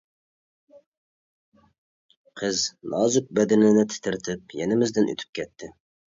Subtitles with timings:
[2.41, 2.61] قىز
[2.93, 5.71] نازۇك بەدىنىنى تىترىتىپ يېنىمىزدىن ئۆتۈپ كەتتى.